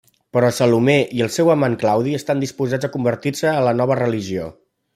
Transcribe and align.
Però 0.35 0.47
Salomé 0.59 0.95
i 1.17 1.21
el 1.25 1.29
seu 1.35 1.51
amant 1.55 1.75
Claudi 1.83 2.15
estan 2.21 2.41
disposats 2.45 2.89
a 2.89 2.91
convertir-se 2.97 3.53
a 3.53 3.61
la 3.69 3.75
nova 3.83 3.99
religió. 4.03 4.49